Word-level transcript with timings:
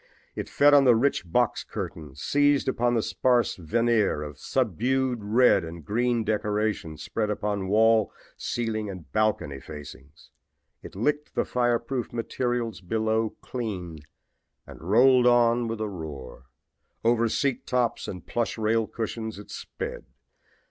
It 0.35 0.49
fed 0.49 0.73
on 0.73 0.83
the 0.85 0.95
rich 0.95 1.31
box 1.31 1.63
curtains, 1.63 2.23
seized 2.23 2.67
upon 2.67 2.95
the 2.95 3.03
sparse 3.03 3.55
veneer 3.55 4.23
of 4.23 4.39
subdued 4.39 5.19
red 5.21 5.63
and 5.63 5.85
green 5.85 6.23
decorations 6.23 7.03
spread 7.03 7.29
upon 7.29 7.67
wall, 7.67 8.11
ceiling 8.35 8.89
and 8.89 9.11
balcony 9.11 9.59
facings. 9.59 10.31
It 10.81 10.95
licked 10.95 11.35
the 11.35 11.45
fireproof 11.45 12.11
materials 12.11 12.81
below 12.81 13.35
clean 13.41 13.99
and 14.65 14.81
rolled 14.81 15.27
on 15.27 15.67
with 15.67 15.79
a 15.79 15.87
roar. 15.87 16.45
Over 17.05 17.29
seat 17.29 17.67
tops 17.67 18.07
and 18.07 18.25
plush 18.25 18.57
rail 18.57 18.87
cushions 18.87 19.37
it 19.37 19.51
sped. 19.51 20.05